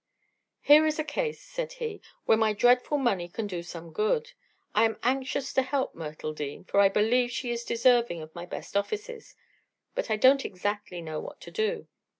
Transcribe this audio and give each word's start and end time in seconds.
"Here 0.61 0.87
is 0.87 0.97
a 0.97 1.03
case," 1.03 1.39
said 1.43 1.73
he, 1.73 2.01
"where 2.25 2.35
my 2.35 2.53
dreadful 2.53 2.97
money 2.97 3.27
can 3.29 3.45
do 3.45 3.61
some 3.61 3.93
good. 3.93 4.31
I 4.73 4.83
am 4.85 4.97
anxious 5.03 5.53
to 5.53 5.61
help 5.61 5.93
Myrtle 5.93 6.33
Dean, 6.33 6.63
for 6.63 6.79
I 6.79 6.89
believe 6.89 7.29
she 7.29 7.51
is 7.51 7.63
deserving 7.63 8.19
of 8.23 8.33
my 8.33 8.47
best 8.47 8.75
offices. 8.75 9.35
But 9.93 10.09
I 10.09 10.15
don't 10.15 10.43
exactly 10.43 11.03
know 11.03 11.19
what 11.19 11.39
to 11.41 11.51
do. 11.51 11.87